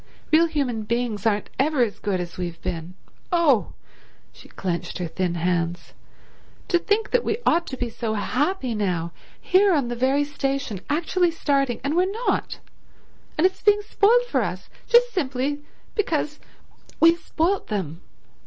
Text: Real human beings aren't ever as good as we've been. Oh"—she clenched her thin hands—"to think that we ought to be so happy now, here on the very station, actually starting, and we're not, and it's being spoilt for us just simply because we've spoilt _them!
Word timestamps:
Real 0.33 0.47
human 0.47 0.81
beings 0.81 1.27
aren't 1.27 1.51
ever 1.59 1.83
as 1.83 1.99
good 1.99 2.19
as 2.19 2.35
we've 2.35 2.59
been. 2.63 2.95
Oh"—she 3.31 4.49
clenched 4.49 4.97
her 4.97 5.05
thin 5.07 5.35
hands—"to 5.35 6.79
think 6.79 7.11
that 7.11 7.23
we 7.23 7.37
ought 7.45 7.67
to 7.67 7.77
be 7.77 7.87
so 7.91 8.15
happy 8.15 8.73
now, 8.73 9.11
here 9.39 9.75
on 9.75 9.89
the 9.89 9.95
very 9.95 10.23
station, 10.23 10.81
actually 10.89 11.29
starting, 11.29 11.79
and 11.83 11.95
we're 11.95 12.11
not, 12.25 12.57
and 13.37 13.45
it's 13.45 13.61
being 13.61 13.83
spoilt 13.83 14.25
for 14.27 14.41
us 14.41 14.69
just 14.87 15.13
simply 15.13 15.61
because 15.93 16.39
we've 16.99 17.19
spoilt 17.19 17.67
_them! 17.67 17.97